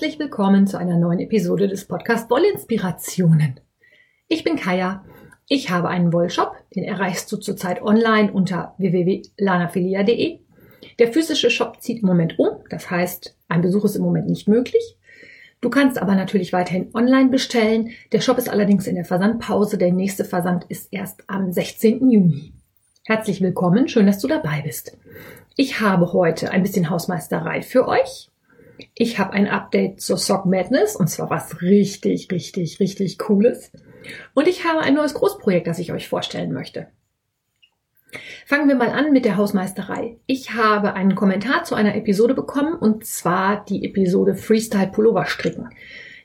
[0.00, 3.60] Herzlich willkommen zu einer neuen Episode des Podcast Wollinspirationen.
[4.28, 5.04] Ich bin Kaya.
[5.46, 10.38] Ich habe einen Wollshop, den erreichst du zurzeit online unter www.lanafilia.de.
[10.98, 14.48] Der physische Shop zieht im Moment um, das heißt, ein Besuch ist im Moment nicht
[14.48, 14.96] möglich.
[15.60, 17.90] Du kannst aber natürlich weiterhin online bestellen.
[18.12, 19.76] Der Shop ist allerdings in der Versandpause.
[19.76, 22.10] Der nächste Versand ist erst am 16.
[22.10, 22.54] Juni.
[23.04, 24.96] Herzlich willkommen, schön, dass du dabei bist.
[25.56, 28.29] Ich habe heute ein bisschen Hausmeisterei für euch.
[28.94, 33.72] Ich habe ein Update zur Sock Madness und zwar was richtig, richtig, richtig cooles.
[34.34, 36.88] Und ich habe ein neues Großprojekt, das ich euch vorstellen möchte.
[38.46, 40.16] Fangen wir mal an mit der Hausmeisterei.
[40.26, 45.70] Ich habe einen Kommentar zu einer Episode bekommen und zwar die Episode Freestyle Pullover stricken.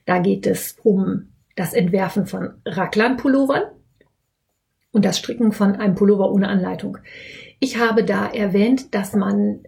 [0.06, 3.64] Da geht es um das Entwerfen von Raglan Pullovern
[4.92, 6.98] und das Stricken von einem Pullover ohne Anleitung.
[7.60, 9.64] Ich habe da erwähnt, dass man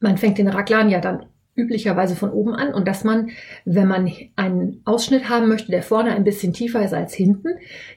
[0.00, 3.30] man fängt den Raglan ja dann üblicherweise von oben an und dass man,
[3.64, 7.48] wenn man einen Ausschnitt haben möchte, der vorne ein bisschen tiefer ist als hinten,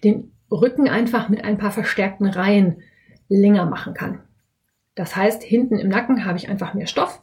[0.03, 2.81] den Rücken einfach mit ein paar verstärkten Reihen
[3.29, 4.19] länger machen kann.
[4.95, 7.21] Das heißt, hinten im Nacken habe ich einfach mehr Stoff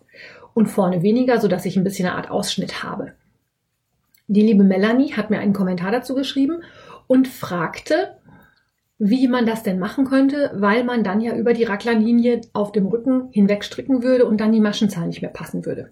[0.54, 3.12] und vorne weniger, so dass ich ein bisschen eine Art Ausschnitt habe.
[4.26, 6.62] Die liebe Melanie hat mir einen Kommentar dazu geschrieben
[7.06, 8.16] und fragte,
[8.98, 12.86] wie man das denn machen könnte, weil man dann ja über die Raglanlinie auf dem
[12.86, 15.90] Rücken hinweg stricken würde und dann die Maschenzahl nicht mehr passen würde.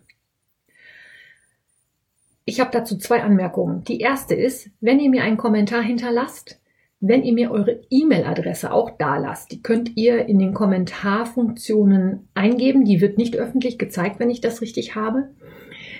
[2.49, 3.85] Ich habe dazu zwei Anmerkungen.
[3.85, 6.59] Die erste ist, wenn ihr mir einen Kommentar hinterlasst,
[6.99, 12.87] wenn ihr mir eure E-Mail-Adresse auch da lasst, die könnt ihr in den Kommentarfunktionen eingeben.
[12.87, 15.29] Die wird nicht öffentlich gezeigt, wenn ich das richtig habe.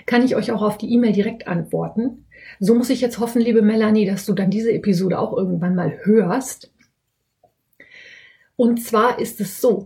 [0.07, 2.25] Kann ich euch auch auf die E-Mail direkt antworten.
[2.59, 5.99] So muss ich jetzt hoffen, liebe Melanie, dass du dann diese Episode auch irgendwann mal
[6.01, 6.73] hörst.
[8.55, 9.85] Und zwar ist es so,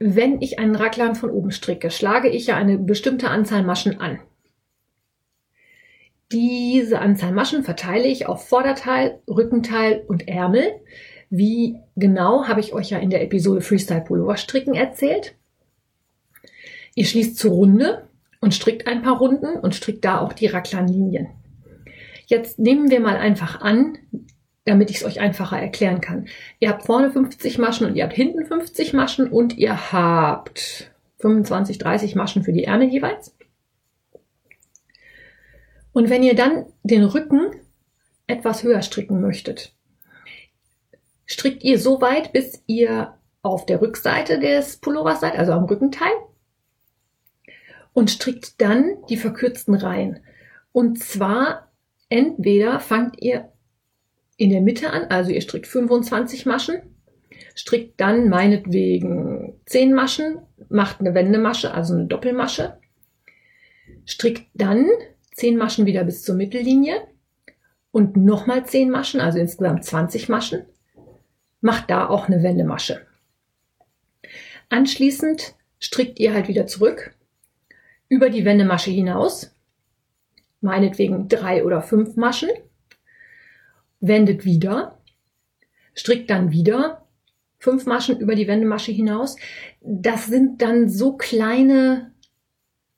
[0.00, 4.18] wenn ich einen Raglan von oben stricke, schlage ich ja eine bestimmte Anzahl Maschen an.
[6.32, 10.80] Diese Anzahl Maschen verteile ich auf Vorderteil, Rückenteil und Ärmel.
[11.30, 15.34] Wie genau habe ich euch ja in der Episode Freestyle Pullover stricken erzählt.
[16.94, 18.08] Ihr schließt zur Runde
[18.40, 21.28] und strickt ein paar Runden und strickt da auch die Raglanlinien.
[22.26, 23.98] Jetzt nehmen wir mal einfach an,
[24.64, 26.26] damit ich es euch einfacher erklären kann.
[26.58, 31.78] Ihr habt vorne 50 Maschen und ihr habt hinten 50 Maschen und ihr habt 25,
[31.78, 33.34] 30 Maschen für die Ärmel jeweils.
[35.94, 37.52] Und wenn ihr dann den Rücken
[38.26, 39.72] etwas höher stricken möchtet,
[41.24, 46.12] strickt ihr so weit, bis ihr auf der Rückseite des Pullovers seid, also am Rückenteil,
[47.92, 50.20] und strickt dann die verkürzten Reihen.
[50.72, 51.70] Und zwar
[52.08, 53.52] entweder fangt ihr
[54.36, 56.82] in der Mitte an, also ihr strickt 25 Maschen,
[57.54, 62.80] strickt dann meinetwegen 10 Maschen, macht eine Wendemasche, also eine Doppelmasche,
[64.06, 64.88] strickt dann
[65.34, 67.06] 10 Maschen wieder bis zur Mittellinie
[67.90, 70.64] und nochmal 10 Maschen, also insgesamt 20 Maschen.
[71.60, 73.06] Macht da auch eine Wendemasche.
[74.68, 77.14] Anschließend strickt ihr halt wieder zurück
[78.08, 79.54] über die Wendemasche hinaus,
[80.60, 82.50] meinetwegen drei oder fünf Maschen,
[84.00, 84.98] wendet wieder,
[85.94, 87.06] strickt dann wieder
[87.58, 89.36] fünf Maschen über die Wendemasche hinaus.
[89.80, 92.13] Das sind dann so kleine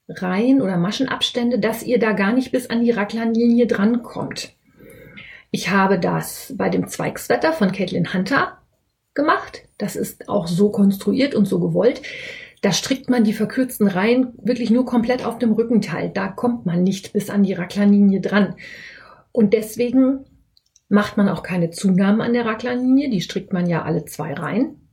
[0.08, 4.54] Reihen oder Maschenabstände, dass ihr da gar nicht bis an die Raglanlinie drankommt.
[5.50, 8.58] Ich habe das bei dem Zweigswetter von Caitlin Hunter
[9.14, 9.62] gemacht.
[9.78, 12.02] Das ist auch so konstruiert und so gewollt.
[12.62, 16.10] Da strickt man die verkürzten Reihen wirklich nur komplett auf dem Rückenteil.
[16.10, 18.56] Da kommt man nicht bis an die Raglanlinie dran.
[19.32, 20.24] Und deswegen
[20.88, 23.10] macht man auch keine Zunahmen an der Raglanlinie.
[23.10, 24.85] Die strickt man ja alle zwei Reihen.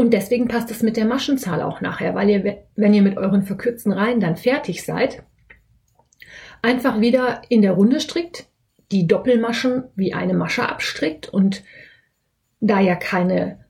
[0.00, 3.42] Und deswegen passt es mit der Maschenzahl auch nachher, weil ihr, wenn ihr mit euren
[3.42, 5.24] verkürzten Reihen dann fertig seid,
[6.62, 8.46] einfach wieder in der Runde strickt,
[8.92, 11.64] die Doppelmaschen wie eine Masche abstrickt und
[12.60, 13.62] da ja keine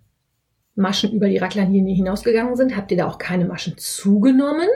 [0.76, 4.68] Maschen über die Raglanlinie hinausgegangen sind, habt ihr da auch keine Maschen zugenommen.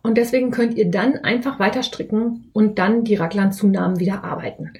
[0.00, 4.74] Und deswegen könnt ihr dann einfach weiter stricken und dann die Raglanzunahmen wieder arbeiten.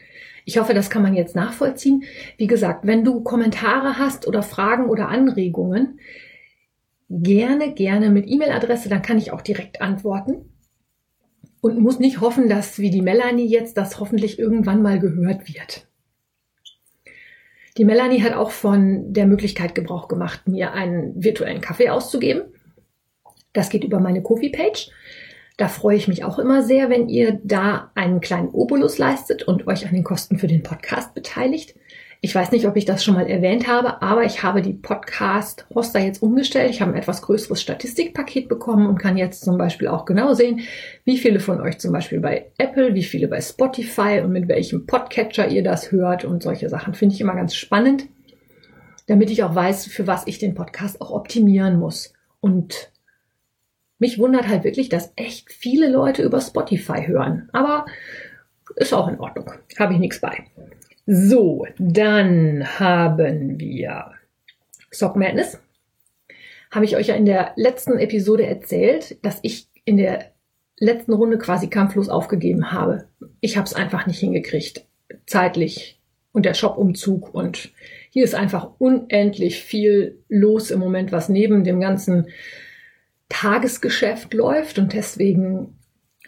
[0.45, 2.05] Ich hoffe, das kann man jetzt nachvollziehen.
[2.37, 5.99] Wie gesagt, wenn du Kommentare hast oder Fragen oder Anregungen,
[7.09, 10.51] gerne, gerne mit E-Mail-Adresse, dann kann ich auch direkt antworten.
[11.61, 15.89] Und muss nicht hoffen, dass wie die Melanie jetzt das hoffentlich irgendwann mal gehört wird.
[17.79, 22.43] Die Melanie hat auch von der Möglichkeit Gebrauch gemacht, mir einen virtuellen Kaffee auszugeben.
[23.55, 24.91] Das geht über meine Kofi-Page.
[25.57, 29.69] Da freue ich mich auch immer sehr, wenn ihr da einen kleinen Obolus leistet und
[29.69, 31.77] euch an den Kosten für den Podcast beteiligt.
[32.21, 36.01] Ich weiß nicht, ob ich das schon mal erwähnt habe, aber ich habe die Podcast-Roster
[36.01, 36.71] jetzt umgestellt.
[36.71, 40.63] Ich habe ein etwas größeres Statistikpaket bekommen und kann jetzt zum Beispiel auch genau sehen,
[41.05, 44.87] wie viele von euch zum Beispiel bei Apple, wie viele bei Spotify und mit welchem
[44.87, 46.95] Podcatcher ihr das hört und solche Sachen.
[46.95, 48.07] Finde ich immer ganz spannend,
[49.07, 52.15] damit ich auch weiß, für was ich den Podcast auch optimieren muss.
[52.41, 52.91] Und
[53.99, 57.49] mich wundert halt wirklich, dass echt viele Leute über Spotify hören.
[57.53, 57.87] Aber
[58.77, 59.51] ist auch in Ordnung.
[59.79, 60.45] Habe ich nichts bei.
[61.07, 64.13] So, dann haben wir
[64.91, 65.61] Sock Madness.
[66.71, 70.33] Habe ich euch ja in der letzten Episode erzählt, dass ich in der
[70.79, 73.07] letzten Runde quasi kampflos aufgegeben habe.
[73.41, 74.87] Ich habe es einfach nicht hingekriegt,
[75.27, 76.01] zeitlich
[76.33, 77.71] und der Shop-Umzug und
[78.11, 82.29] hier ist einfach unendlich viel los im Moment, was neben dem ganzen
[83.35, 85.77] Tagesgeschäft läuft und deswegen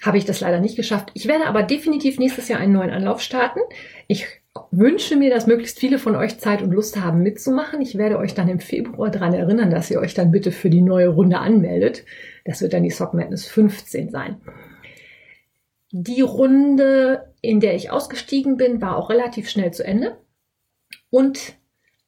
[0.03, 1.11] habe ich das leider nicht geschafft.
[1.14, 3.61] Ich werde aber definitiv nächstes Jahr einen neuen Anlauf starten.
[4.08, 4.26] Ich
[4.73, 7.81] wünsche mir, dass möglichst viele von euch Zeit und Lust haben mitzumachen.
[7.81, 10.82] Ich werde euch dann im Februar daran erinnern, dass ihr euch dann bitte für die
[10.82, 12.05] neue Runde anmeldet.
[12.44, 14.41] Das wird dann die Sock Madness 15 sein.
[15.93, 20.19] Die Runde, in der ich ausgestiegen bin, war auch relativ schnell zu Ende.
[21.11, 21.55] Und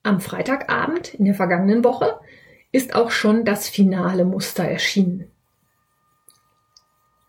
[0.03, 2.19] am Freitagabend in der vergangenen Woche
[2.73, 5.31] ist auch schon das finale Muster erschienen.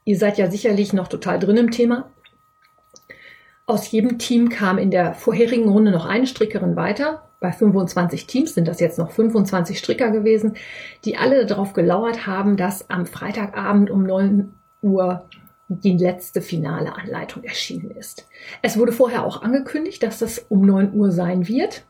[0.05, 2.11] Ihr seid ja sicherlich noch total drin im Thema.
[3.67, 7.29] Aus jedem Team kam in der vorherigen Runde noch eine Strickerin weiter.
[7.39, 10.55] Bei 25 Teams sind das jetzt noch 25 Stricker gewesen,
[11.05, 15.29] die alle darauf gelauert haben, dass am Freitagabend um 9 Uhr
[15.69, 18.27] die letzte finale Anleitung erschienen ist.
[18.63, 21.85] Es wurde vorher auch angekündigt, dass das um 9 Uhr sein wird.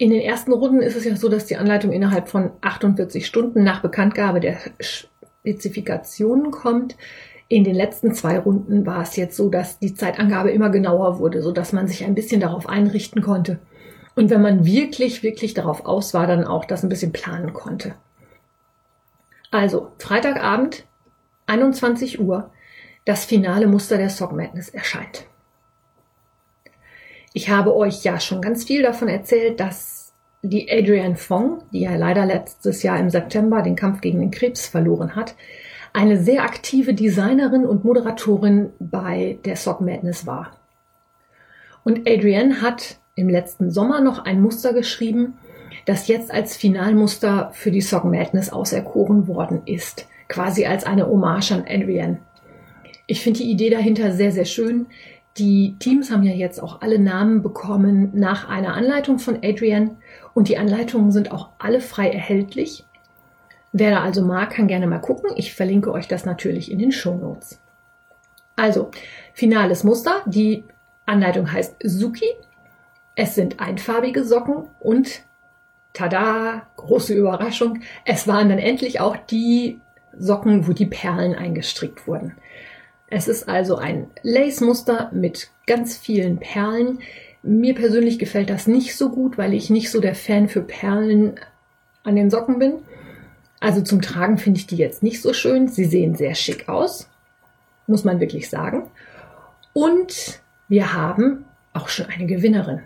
[0.00, 3.64] In den ersten Runden ist es ja so, dass die Anleitung innerhalb von 48 Stunden
[3.64, 6.96] nach Bekanntgabe der Spezifikationen kommt.
[7.48, 11.42] In den letzten zwei Runden war es jetzt so, dass die Zeitangabe immer genauer wurde,
[11.42, 13.58] so dass man sich ein bisschen darauf einrichten konnte.
[14.14, 17.96] Und wenn man wirklich, wirklich darauf aus war, dann auch das ein bisschen planen konnte.
[19.50, 20.84] Also, Freitagabend,
[21.46, 22.50] 21 Uhr,
[23.04, 25.26] das finale Muster der Sock Madness erscheint.
[27.32, 31.96] Ich habe euch ja schon ganz viel davon erzählt, dass die Adrienne Fong, die ja
[31.96, 35.34] leider letztes Jahr im September den Kampf gegen den Krebs verloren hat,
[35.92, 40.52] eine sehr aktive Designerin und Moderatorin bei der Sock Madness war.
[41.84, 45.34] Und Adrienne hat im letzten Sommer noch ein Muster geschrieben,
[45.86, 50.06] das jetzt als Finalmuster für die Sock Madness auserkoren worden ist.
[50.28, 52.18] Quasi als eine Hommage an Adrienne.
[53.06, 54.86] Ich finde die Idee dahinter sehr, sehr schön.
[55.38, 59.96] Die Teams haben ja jetzt auch alle Namen bekommen nach einer Anleitung von Adrienne
[60.34, 62.84] und die Anleitungen sind auch alle frei erhältlich.
[63.72, 65.30] Wer da also mag, kann gerne mal gucken.
[65.36, 67.60] Ich verlinke euch das natürlich in den Show Notes.
[68.56, 68.90] Also,
[69.32, 70.22] finales Muster.
[70.26, 70.64] Die
[71.06, 72.26] Anleitung heißt Suki.
[73.14, 75.22] Es sind einfarbige Socken und
[75.92, 77.80] tada, große Überraschung.
[78.04, 79.80] Es waren dann endlich auch die
[80.16, 82.34] Socken, wo die Perlen eingestrickt wurden.
[83.10, 87.00] Es ist also ein Lace-Muster mit ganz vielen Perlen.
[87.42, 91.40] Mir persönlich gefällt das nicht so gut, weil ich nicht so der Fan für Perlen
[92.04, 92.74] an den Socken bin.
[93.60, 95.68] Also zum Tragen finde ich die jetzt nicht so schön.
[95.68, 97.08] Sie sehen sehr schick aus,
[97.86, 98.90] muss man wirklich sagen.
[99.72, 102.82] Und wir haben auch schon eine Gewinnerin.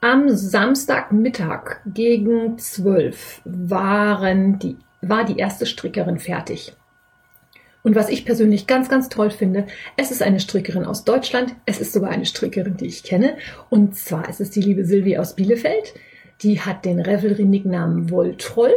[0.00, 6.76] Am Samstagmittag gegen 12 waren die, war die erste Strickerin fertig.
[7.86, 9.66] Und was ich persönlich ganz, ganz toll finde,
[9.96, 11.54] es ist eine Strickerin aus Deutschland.
[11.66, 13.36] Es ist sogar eine Strickerin, die ich kenne.
[13.70, 15.94] Und zwar ist es die liebe Silvie aus Bielefeld.
[16.42, 18.74] Die hat den Revelry-Nicknamen Wolltroll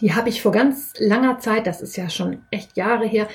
[0.00, 3.26] die habe ich vor ganz langer Zeit, das ist ja schon echt Jahre her,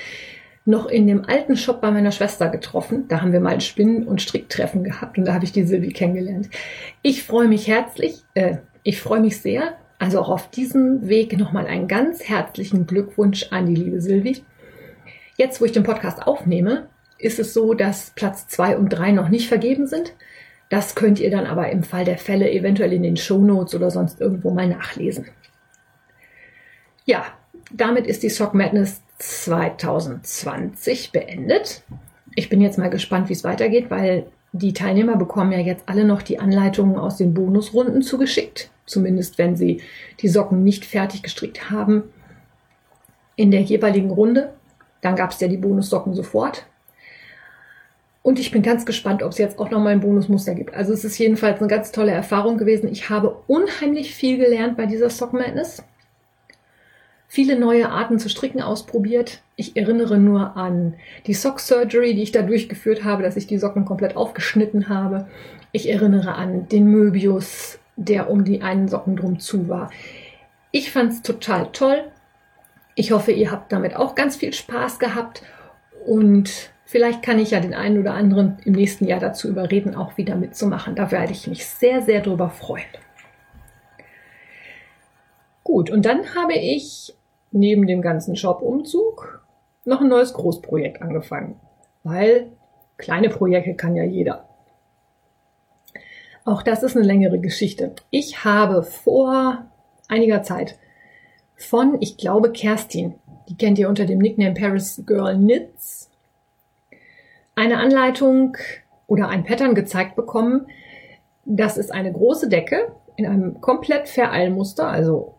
[0.64, 3.06] noch in dem alten Shop bei meiner Schwester getroffen.
[3.08, 5.92] Da haben wir mal ein Spinnen- und Stricktreffen gehabt und da habe ich die Silvi
[5.92, 6.48] kennengelernt.
[7.02, 9.74] Ich freue mich herzlich, äh, ich freue mich sehr.
[9.98, 14.44] Also auch auf diesem Weg nochmal einen ganz herzlichen Glückwunsch an die liebe Silvi.
[15.36, 19.28] Jetzt, wo ich den Podcast aufnehme, ist es so, dass Platz zwei und drei noch
[19.28, 20.14] nicht vergeben sind.
[20.68, 23.90] Das könnt ihr dann aber im Fall der Fälle eventuell in den Show Notes oder
[23.90, 25.26] sonst irgendwo mal nachlesen.
[27.04, 27.24] Ja,
[27.72, 31.82] damit ist die Sock Madness 2020 beendet.
[32.34, 36.04] Ich bin jetzt mal gespannt, wie es weitergeht, weil die Teilnehmer bekommen ja jetzt alle
[36.04, 38.70] noch die Anleitungen aus den Bonusrunden zugeschickt.
[38.86, 39.80] Zumindest wenn sie
[40.20, 42.04] die Socken nicht fertig gestrickt haben
[43.34, 44.52] in der jeweiligen Runde.
[45.00, 46.66] Dann gab es ja die Bonussocken sofort.
[48.22, 50.72] Und ich bin ganz gespannt, ob es jetzt auch nochmal ein Bonusmuster gibt.
[50.72, 52.88] Also es ist jedenfalls eine ganz tolle Erfahrung gewesen.
[52.92, 55.82] Ich habe unheimlich viel gelernt bei dieser Sock Madness.
[57.28, 59.42] Viele neue Arten zu stricken ausprobiert.
[59.56, 60.94] Ich erinnere nur an
[61.26, 65.28] die Sock Surgery, die ich da durchgeführt habe, dass ich die Socken komplett aufgeschnitten habe.
[65.72, 69.90] Ich erinnere an den Möbius, der um die einen Socken drum zu war.
[70.70, 72.04] Ich fand es total toll.
[72.94, 75.42] Ich hoffe, ihr habt damit auch ganz viel Spaß gehabt
[76.06, 80.16] und vielleicht kann ich ja den einen oder anderen im nächsten Jahr dazu überreden, auch
[80.16, 80.94] wieder mitzumachen.
[80.94, 82.84] Da werde ich mich sehr, sehr drüber freuen.
[85.64, 87.14] Gut, und dann habe ich
[87.50, 89.42] neben dem ganzen Shop-Umzug
[89.86, 91.58] noch ein neues Großprojekt angefangen,
[92.02, 92.52] weil
[92.98, 94.46] kleine Projekte kann ja jeder.
[96.44, 97.94] Auch das ist eine längere Geschichte.
[98.10, 99.64] Ich habe vor
[100.08, 100.78] einiger Zeit
[101.56, 103.14] von, ich glaube, Kerstin,
[103.48, 106.10] die kennt ihr unter dem Nickname Paris Girl Knits,
[107.54, 108.56] eine Anleitung
[109.06, 110.66] oder ein Pattern gezeigt bekommen.
[111.46, 115.34] Das ist eine große Decke in einem komplett Vereilmuster, also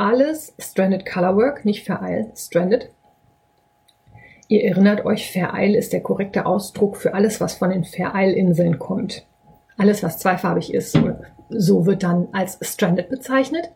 [0.00, 2.90] alles Stranded Colorwork, nicht Vereil, Stranded.
[4.48, 9.26] Ihr erinnert euch, Vereil ist der korrekte Ausdruck für alles, was von den Vereilinseln kommt.
[9.76, 10.98] Alles, was zweifarbig ist,
[11.50, 13.70] so wird dann als Stranded bezeichnet.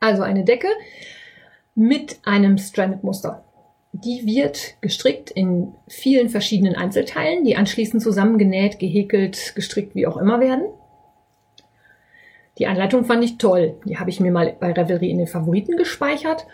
[0.00, 0.68] Also eine Decke
[1.74, 3.44] mit einem Stranded-Muster.
[3.92, 10.40] Die wird gestrickt in vielen verschiedenen Einzelteilen, die anschließend zusammengenäht, gehäkelt, gestrickt, wie auch immer
[10.40, 10.64] werden.
[12.58, 13.76] Die Anleitung fand ich toll.
[13.84, 16.46] Die habe ich mir mal bei Revelry in den Favoriten gespeichert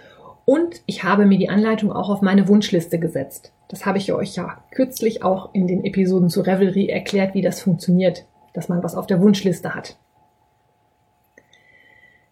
[0.45, 3.53] und ich habe mir die Anleitung auch auf meine Wunschliste gesetzt.
[3.69, 7.61] Das habe ich euch ja kürzlich auch in den Episoden zu Revelry erklärt, wie das
[7.61, 8.25] funktioniert,
[8.55, 9.99] dass man was auf der Wunschliste hat.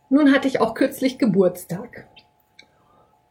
[0.09, 2.07] Nun hatte ich auch kürzlich Geburtstag.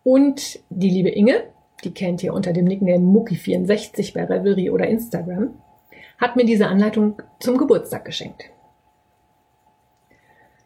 [0.04, 1.46] Und die liebe Inge,
[1.84, 5.56] die kennt ihr unter dem Nickname Mucki64 bei Revelry oder Instagram,
[6.20, 8.51] hat mir diese Anleitung zum Geburtstag geschenkt.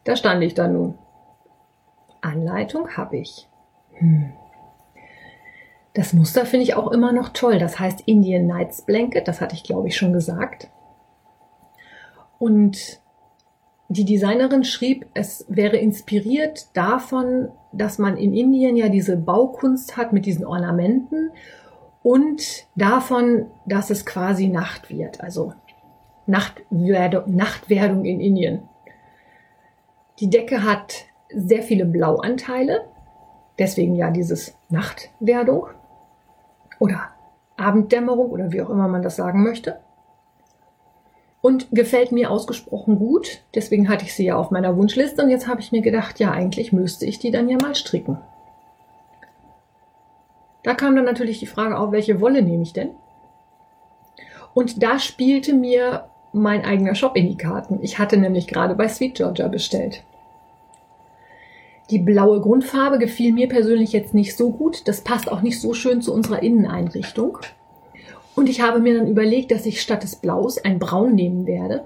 [0.04, 0.98] Da stand ich da nun.
[2.20, 3.48] Anleitung habe ich.
[3.92, 4.32] Hm.
[5.94, 7.58] Das Muster finde ich auch immer noch toll.
[7.58, 9.26] Das heißt Indian Nights Blanket.
[9.26, 10.70] Das hatte ich, glaube ich, schon gesagt.
[12.38, 13.00] Und
[13.88, 20.12] die Designerin schrieb, es wäre inspiriert davon, dass man in Indien ja diese Baukunst hat
[20.12, 21.32] mit diesen Ornamenten
[22.02, 25.52] und davon, dass es quasi Nacht wird, also
[26.26, 28.69] Nachtwerdung, Nachtwerdung in Indien.
[30.20, 32.84] Die Decke hat sehr viele Blauanteile,
[33.58, 35.68] deswegen ja dieses Nachtwerdung
[36.78, 37.08] oder
[37.56, 39.80] Abenddämmerung oder wie auch immer man das sagen möchte
[41.40, 43.42] und gefällt mir ausgesprochen gut.
[43.54, 46.30] Deswegen hatte ich sie ja auf meiner Wunschliste und jetzt habe ich mir gedacht, ja,
[46.32, 48.18] eigentlich müsste ich die dann ja mal stricken.
[50.62, 52.90] Da kam dann natürlich die Frage auf, welche Wolle nehme ich denn?
[54.52, 57.78] Und da spielte mir mein eigener Shop in die Karten.
[57.82, 60.02] Ich hatte nämlich gerade bei Sweet Georgia bestellt.
[61.90, 64.86] Die blaue Grundfarbe gefiel mir persönlich jetzt nicht so gut.
[64.86, 67.38] Das passt auch nicht so schön zu unserer Inneneinrichtung.
[68.36, 71.84] Und ich habe mir dann überlegt, dass ich statt des Blaus ein Braun nehmen werde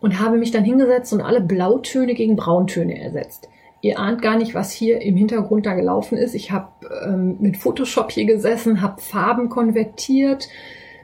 [0.00, 3.48] und habe mich dann hingesetzt und alle Blautöne gegen Brauntöne ersetzt.
[3.82, 6.34] Ihr ahnt gar nicht, was hier im Hintergrund da gelaufen ist.
[6.34, 6.68] Ich habe
[7.04, 10.48] ähm, mit Photoshop hier gesessen, habe Farben konvertiert,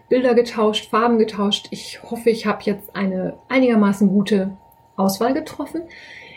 [0.08, 1.68] Bilder getauscht, Farben getauscht.
[1.70, 4.56] Ich hoffe, ich habe jetzt eine einigermaßen gute
[4.96, 5.82] Auswahl getroffen.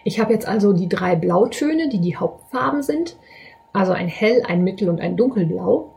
[0.05, 3.17] Ich habe jetzt also die drei Blautöne, die die Hauptfarben sind.
[3.73, 5.89] Also ein Hell, ein Mittel und ein Dunkelblau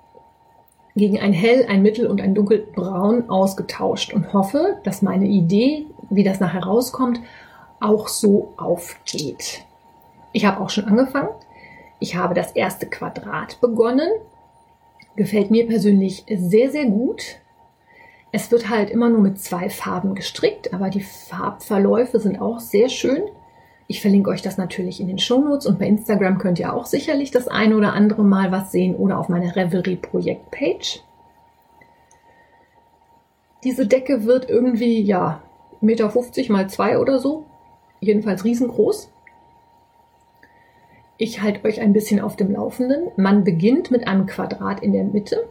[0.96, 6.24] gegen ein Hell, ein Mittel und ein Dunkelbraun ausgetauscht und hoffe, dass meine Idee, wie
[6.24, 7.20] das nachher rauskommt,
[7.80, 9.64] auch so aufgeht.
[10.32, 11.28] Ich habe auch schon angefangen.
[12.00, 14.08] Ich habe das erste Quadrat begonnen.
[15.16, 17.36] Gefällt mir persönlich sehr, sehr gut.
[18.32, 22.88] Es wird halt immer nur mit zwei Farben gestrickt, aber die Farbverläufe sind auch sehr
[22.88, 23.22] schön.
[23.90, 27.30] Ich verlinke euch das natürlich in den Shownotes und bei Instagram könnt ihr auch sicherlich
[27.30, 31.02] das eine oder andere Mal was sehen oder auf meiner Revelry Projekt Page.
[33.64, 35.42] Diese Decke wird irgendwie, ja,
[35.83, 37.47] 1,50 Meter mal 2 oder so.
[37.99, 39.11] Jedenfalls riesengroß.
[41.16, 43.09] Ich halte euch ein bisschen auf dem Laufenden.
[43.16, 45.49] Man beginnt mit einem Quadrat in der Mitte.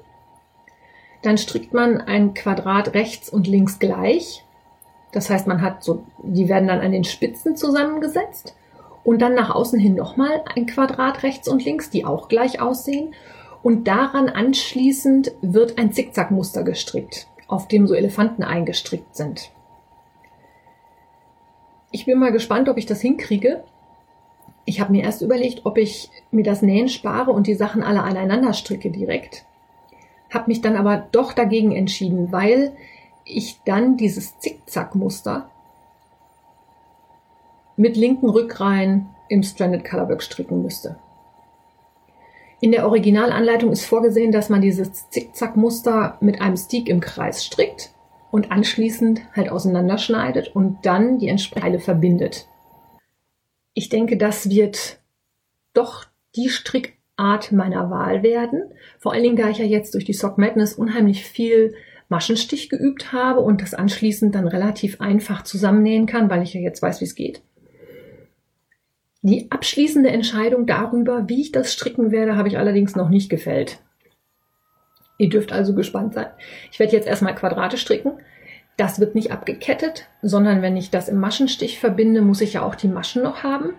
[1.24, 4.46] Dann strickt man ein Quadrat rechts und links gleich
[5.12, 8.56] das heißt, man hat so, die werden dann an den Spitzen zusammengesetzt
[9.04, 13.14] und dann nach außen hin nochmal ein Quadrat rechts und links, die auch gleich aussehen.
[13.64, 19.52] Und daran anschließend wird ein Zickzackmuster gestrickt, auf dem so Elefanten eingestrickt sind.
[21.92, 23.64] Ich bin mal gespannt, ob ich das hinkriege.
[24.66, 28.04] Ich habe mir erst überlegt, ob ich mir das Nähen spare und die Sachen alle
[28.04, 29.46] aneinander stricke direkt.
[30.34, 32.76] Habe mich dann aber doch dagegen entschieden, weil
[33.28, 35.50] ich dann dieses Zickzack-Muster
[37.76, 40.98] mit linken Rückreihen im Stranded Colorwork stricken müsste.
[42.60, 47.92] In der Originalanleitung ist vorgesehen, dass man dieses Zickzackmuster mit einem Stick im Kreis strickt
[48.32, 52.48] und anschließend halt auseinanderschneidet und dann die entsprechende verbindet.
[53.76, 54.98] Ich denke, das wird
[55.74, 56.06] doch
[56.36, 58.72] die Strickart meiner Wahl werden.
[58.98, 61.76] Vor allen Dingen, da ich ja jetzt durch die Sock Madness unheimlich viel
[62.10, 66.82] Maschenstich geübt habe und das anschließend dann relativ einfach zusammennähen kann, weil ich ja jetzt
[66.82, 67.42] weiß, wie es geht.
[69.22, 73.80] Die abschließende Entscheidung darüber, wie ich das stricken werde, habe ich allerdings noch nicht gefällt.
[75.18, 76.28] Ihr dürft also gespannt sein.
[76.72, 78.14] Ich werde jetzt erstmal Quadrate stricken.
[78.78, 82.76] Das wird nicht abgekettet, sondern wenn ich das im Maschenstich verbinde, muss ich ja auch
[82.76, 83.74] die Maschen noch haben.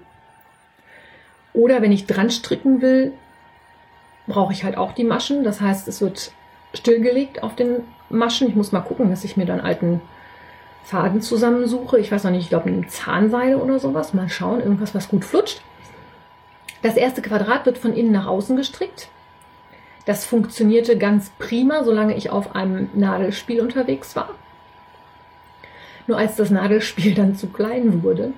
[1.55, 3.13] Oder wenn ich dran stricken will,
[4.27, 5.45] brauche ich halt auch die Maschen.
[5.45, 6.33] Das heißt, es wird
[6.75, 8.49] stillgelegt auf den Maschen.
[8.49, 10.01] Ich muss mal gucken, dass ich mir dann alten
[10.85, 11.99] Faden zusammensuche.
[11.99, 14.15] Ich weiß noch nicht, ich glaube eine Zahnseide oder sowas.
[14.15, 15.61] Mal schauen, irgendwas, was gut flutscht.
[16.83, 19.09] Das erste Quadrat wird von innen nach außen gestrickt.
[20.07, 24.31] Das funktionierte ganz prima, solange ich auf einem Nadelspiel unterwegs war.
[26.07, 28.33] Nur als das Nadelspiel dann zu klein wurde,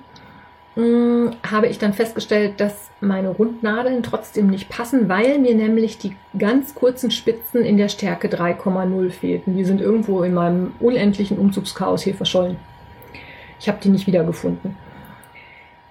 [0.75, 6.15] hm, habe ich dann festgestellt, dass meine Rundnadeln trotzdem nicht passen, weil mir nämlich die
[6.37, 9.57] ganz kurzen Spitzen in der Stärke 3,0 fehlten.
[9.57, 12.57] Die sind irgendwo in meinem unendlichen Umzugschaos hier verschollen.
[13.59, 14.77] Ich habe die nicht wiedergefunden.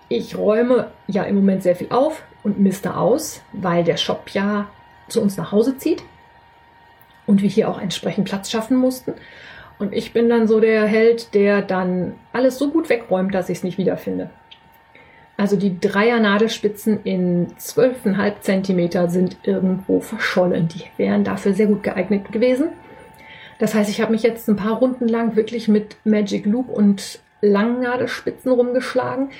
[0.09, 4.69] Ich räume ja im Moment sehr viel auf und miste aus, weil der Shop ja
[5.09, 6.03] zu uns nach Hause zieht
[7.27, 9.13] und wir hier auch entsprechend Platz schaffen mussten.
[9.79, 13.59] Und ich bin dann so der Held, der dann alles so gut wegräumt, dass ich
[13.59, 14.31] es nicht wiederfinde.
[15.41, 20.69] Also die Dreier-Nadelspitzen in 12,5 cm sind irgendwo verschollen.
[20.69, 22.69] Die wären dafür sehr gut geeignet gewesen.
[23.59, 27.21] Das heißt, ich habe mich jetzt ein paar Runden lang wirklich mit Magic Loop und
[27.41, 29.31] langen Nadelspitzen rumgeschlagen.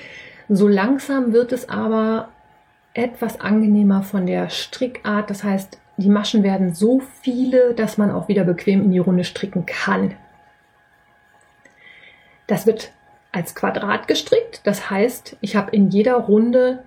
[0.49, 2.29] So langsam wird es aber
[2.95, 5.29] etwas angenehmer von der Strickart.
[5.29, 9.23] Das heißt, die Maschen werden so viele, dass man auch wieder bequem in die Runde
[9.23, 10.15] stricken kann.
[12.47, 12.91] Das wird
[13.31, 14.61] als Quadrat gestrickt.
[14.63, 16.83] Das heißt, ich habe in jeder Runde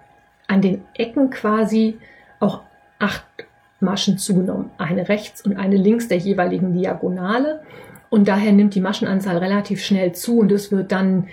[0.46, 1.98] an den Ecken quasi
[2.40, 2.60] auch
[2.98, 3.24] acht
[3.80, 4.70] Maschen zugenommen.
[4.78, 7.60] Eine rechts und eine links der jeweiligen Diagonale.
[8.10, 11.28] Und daher nimmt die Maschenanzahl relativ schnell zu und es wird dann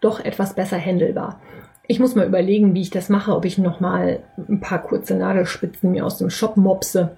[0.00, 1.40] doch etwas besser händelbar.
[1.86, 5.90] Ich muss mal überlegen, wie ich das mache, ob ich nochmal ein paar kurze Nadelspitzen
[5.90, 7.16] mir aus dem Shop mopse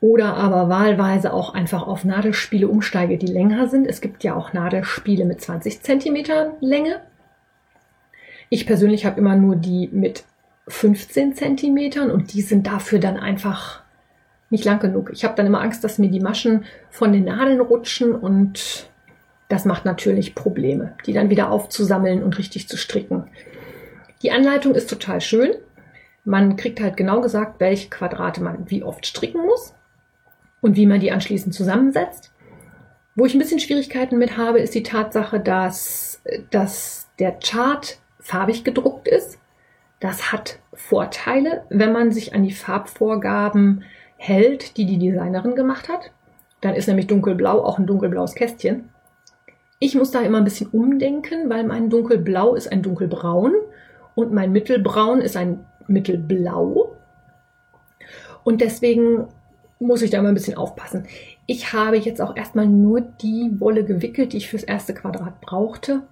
[0.00, 3.86] oder aber wahlweise auch einfach auf Nadelspiele umsteige, die länger sind.
[3.86, 6.16] Es gibt ja auch Nadelspiele mit 20 cm
[6.60, 7.00] Länge.
[8.48, 10.24] Ich persönlich habe immer nur die mit
[10.68, 13.82] 15 cm und die sind dafür dann einfach
[14.50, 15.10] nicht lang genug.
[15.12, 18.88] Ich habe dann immer Angst, dass mir die Maschen von den Nadeln rutschen und
[19.48, 23.24] das macht natürlich Probleme, die dann wieder aufzusammeln und richtig zu stricken.
[24.22, 25.50] Die Anleitung ist total schön.
[26.24, 29.74] Man kriegt halt genau gesagt, welche Quadrate man wie oft stricken muss
[30.60, 32.32] und wie man die anschließend zusammensetzt.
[33.14, 38.64] Wo ich ein bisschen Schwierigkeiten mit habe, ist die Tatsache, dass, dass der Chart farbig
[38.64, 39.38] gedruckt ist.
[40.00, 43.82] Das hat Vorteile, wenn man sich an die Farbvorgaben
[44.16, 46.12] hält, die die Designerin gemacht hat.
[46.60, 48.90] Dann ist nämlich dunkelblau auch ein dunkelblaues Kästchen.
[49.80, 53.54] Ich muss da immer ein bisschen umdenken, weil mein dunkelblau ist ein dunkelbraun
[54.14, 56.96] und mein mittelbraun ist ein mittelblau.
[58.42, 59.28] Und deswegen
[59.80, 61.06] muss ich da mal ein bisschen aufpassen.
[61.46, 66.02] Ich habe jetzt auch erstmal nur die Wolle gewickelt, die ich fürs erste Quadrat brauchte.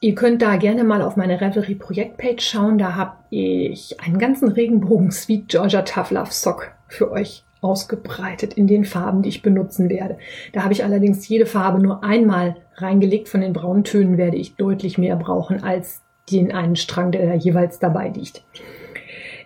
[0.00, 2.78] Ihr könnt da gerne mal auf meine Revelry Projektpage schauen.
[2.78, 8.66] Da habe ich einen ganzen Regenbogen Sweet Georgia Tough Love Sock für euch ausgebreitet in
[8.66, 10.18] den Farben, die ich benutzen werde.
[10.52, 13.28] Da habe ich allerdings jede Farbe nur einmal reingelegt.
[13.28, 17.78] Von den Brauntönen werde ich deutlich mehr brauchen als den einen Strang, der da jeweils
[17.78, 18.42] dabei liegt.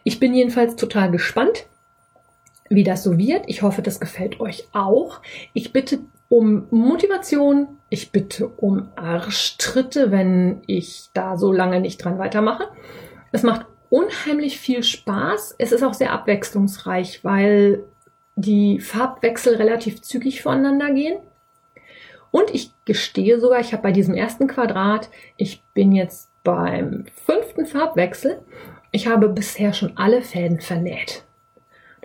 [0.05, 1.67] Ich bin jedenfalls total gespannt
[2.69, 3.45] wie das so wird.
[3.47, 5.21] Ich hoffe, das gefällt euch auch.
[5.53, 7.69] Ich bitte um Motivation.
[7.89, 12.69] Ich bitte um Arschtritte, wenn ich da so lange nicht dran weitermache.
[13.33, 15.55] Es macht unheimlich viel Spaß.
[15.59, 17.85] Es ist auch sehr abwechslungsreich, weil
[18.35, 21.19] die Farbwechsel relativ zügig voneinander gehen.
[22.31, 27.67] Und ich gestehe sogar, ich habe bei diesem ersten Quadrat, ich bin jetzt beim fünften
[27.67, 28.43] Farbwechsel.
[28.91, 31.26] Ich habe bisher schon alle Fäden vernäht.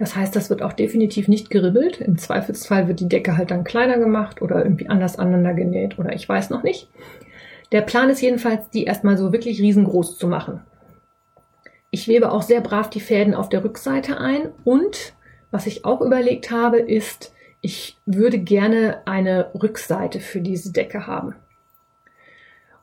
[0.01, 2.01] Das heißt, das wird auch definitiv nicht geribbelt.
[2.01, 6.11] Im Zweifelsfall wird die Decke halt dann kleiner gemacht oder irgendwie anders aneinander genäht oder
[6.13, 6.89] ich weiß noch nicht.
[7.71, 10.61] Der Plan ist jedenfalls, die erstmal so wirklich riesengroß zu machen.
[11.91, 15.13] Ich webe auch sehr brav die Fäden auf der Rückseite ein und
[15.51, 21.35] was ich auch überlegt habe, ist, ich würde gerne eine Rückseite für diese Decke haben.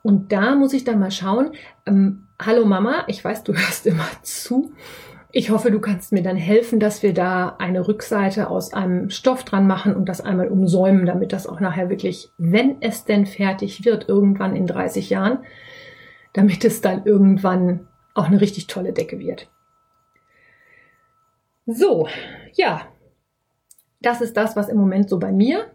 [0.05, 1.51] Und da muss ich dann mal schauen.
[1.85, 4.73] Ähm, Hallo Mama, ich weiß, du hörst immer zu.
[5.31, 9.45] Ich hoffe, du kannst mir dann helfen, dass wir da eine Rückseite aus einem Stoff
[9.45, 13.85] dran machen und das einmal umsäumen, damit das auch nachher wirklich, wenn es denn fertig
[13.85, 15.45] wird, irgendwann in 30 Jahren,
[16.33, 19.51] damit es dann irgendwann auch eine richtig tolle Decke wird.
[21.67, 22.09] So,
[22.55, 22.87] ja,
[24.01, 25.71] das ist das, was im Moment so bei mir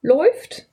[0.00, 0.67] läuft.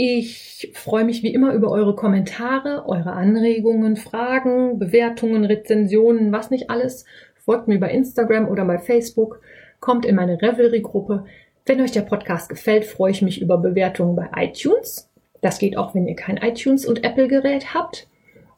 [0.00, 6.70] Ich freue mich wie immer über eure Kommentare, eure Anregungen, Fragen, Bewertungen, Rezensionen, was nicht
[6.70, 7.04] alles.
[7.34, 9.40] Folgt mir bei Instagram oder bei Facebook,
[9.80, 11.24] kommt in meine Revelry-Gruppe.
[11.66, 15.10] Wenn euch der Podcast gefällt, freue ich mich über Bewertungen bei iTunes.
[15.40, 18.06] Das geht auch, wenn ihr kein iTunes und Apple-Gerät habt.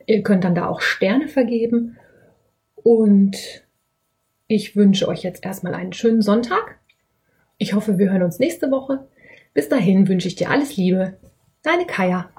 [0.04, 1.96] Ihr könnt dann da auch Sterne vergeben.
[2.74, 3.64] Und
[4.46, 6.80] ich wünsche euch jetzt erstmal einen schönen Sonntag.
[7.56, 9.06] Ich hoffe, wir hören uns nächste Woche.
[9.54, 11.16] Bis dahin wünsche ich dir alles Liebe.
[11.62, 12.30] Deine Kaya.